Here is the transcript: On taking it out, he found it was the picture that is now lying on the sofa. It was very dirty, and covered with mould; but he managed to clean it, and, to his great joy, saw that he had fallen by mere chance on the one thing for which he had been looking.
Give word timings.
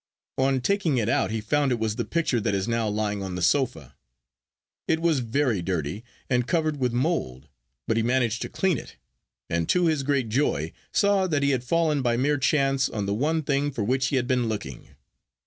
On 0.39 0.61
taking 0.61 0.97
it 0.97 1.07
out, 1.07 1.29
he 1.29 1.39
found 1.41 1.71
it 1.71 1.77
was 1.77 1.95
the 1.95 2.05
picture 2.05 2.39
that 2.41 2.55
is 2.55 2.67
now 2.67 2.87
lying 2.87 3.21
on 3.21 3.35
the 3.35 3.41
sofa. 3.43 3.95
It 4.87 4.99
was 4.99 5.19
very 5.19 5.61
dirty, 5.61 6.03
and 6.27 6.47
covered 6.47 6.77
with 6.79 6.91
mould; 6.91 7.49
but 7.87 7.97
he 7.97 8.01
managed 8.01 8.41
to 8.41 8.49
clean 8.49 8.79
it, 8.79 8.97
and, 9.47 9.69
to 9.69 9.85
his 9.85 10.01
great 10.01 10.27
joy, 10.29 10.73
saw 10.91 11.27
that 11.27 11.43
he 11.43 11.51
had 11.51 11.63
fallen 11.63 12.01
by 12.01 12.17
mere 12.17 12.39
chance 12.39 12.89
on 12.89 13.05
the 13.05 13.13
one 13.13 13.43
thing 13.43 13.69
for 13.71 13.83
which 13.83 14.07
he 14.07 14.15
had 14.15 14.25
been 14.25 14.49
looking. 14.49 14.87